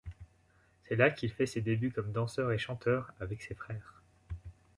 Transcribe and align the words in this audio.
C'est 0.81 0.95
là 0.95 1.11
qu'il 1.11 1.31
fait 1.31 1.45
ses 1.45 1.61
débuts 1.61 1.91
comme 1.91 2.11
danseur 2.11 2.51
et 2.51 2.57
chanteur 2.57 3.13
avec 3.19 3.43
ses 3.43 3.53
frères. 3.53 4.01